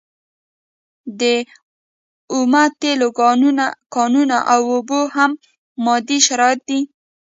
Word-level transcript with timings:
د 1.19 1.21
اومو 2.33 2.63
تیلو 2.81 3.09
کانونه 3.95 4.37
او 4.53 4.61
اوبه 4.73 5.01
هم 5.15 5.31
مادي 5.85 6.19
شرایط 6.27 6.61
دي. 6.69 6.79